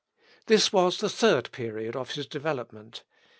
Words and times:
This 0.47 0.73
was 0.73 0.97
the 0.97 1.09
third 1.09 1.51
period 1.51 1.95
of 1.95 2.09
his 2.15 2.25
development. 2.25 3.03